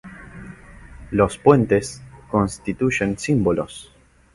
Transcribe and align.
Los 1.11 1.37
puentes 1.37 2.01
constituyen 2.31 3.19
símbolos. 3.19 3.93